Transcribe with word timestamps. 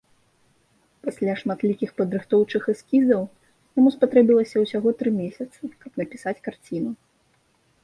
Пасля 1.07 1.33
шматлікіх 1.41 1.89
падрыхтоўчых 1.99 2.63
эскізаў 2.73 3.21
яму 3.81 3.89
спатрэбілася 3.97 4.57
ўсяго 4.65 4.89
тры 5.05 5.09
месяцы, 5.21 5.61
каб 5.87 5.91
напісаць 6.05 6.37
карціну. 6.51 6.91